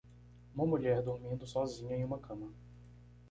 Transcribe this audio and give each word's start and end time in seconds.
Uma 0.55 0.65
mulher 0.65 0.99
dormindo 1.03 1.45
sozinha 1.45 1.95
em 1.95 2.03
uma 2.03 2.17
cama. 2.17 2.51